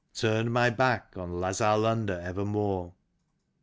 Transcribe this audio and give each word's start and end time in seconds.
Turned 0.15 0.51
my 0.51 0.71
back 0.71 1.13
on 1.15 1.39
lazar 1.39 1.77
London 1.77 2.19
evermore. 2.25 2.95